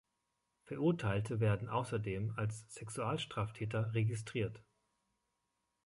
Verurteilte 0.63 1.39
werden 1.39 1.69
außerdem 1.69 2.33
als 2.35 2.65
Sexualstraftäter 2.73 3.93
registriert. 3.93 4.63